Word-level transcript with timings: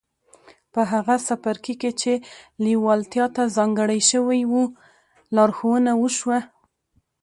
په 0.73 0.81
هغه 0.91 1.15
څپرکي 1.27 1.75
کې 1.81 1.91
چې 2.01 2.13
لېوالتیا 2.63 3.25
ته 3.35 3.43
ځانګړی 3.57 3.99
شوی 4.11 4.41
و 4.51 4.53
لارښوونه 5.35 5.91
وشوه. 5.97 6.39